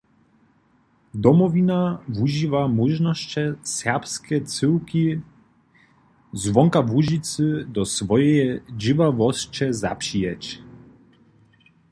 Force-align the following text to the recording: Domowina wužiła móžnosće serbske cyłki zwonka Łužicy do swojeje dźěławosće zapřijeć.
Domowina 1.23 1.81
wužiła 2.15 2.61
móžnosće 2.77 3.43
serbske 3.77 4.35
cyłki 4.51 5.05
zwonka 6.43 6.79
Łužicy 6.91 7.45
do 7.75 7.83
swojeje 7.95 8.47
dźěławosće 8.81 9.65
zapřijeć. 9.81 10.43